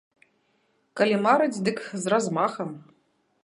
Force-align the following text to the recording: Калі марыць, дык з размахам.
Калі 1.01 1.15
марыць, 1.27 1.61
дык 1.67 1.77
з 2.07 2.13
размахам. 2.15 2.69